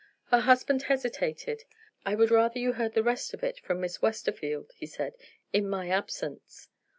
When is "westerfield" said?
4.01-4.71